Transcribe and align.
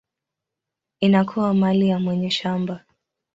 inakuwa 0.99 1.53
mali 1.53 1.87
ya 1.89 1.99
mwenye 1.99 2.29
shamba. 2.31 2.85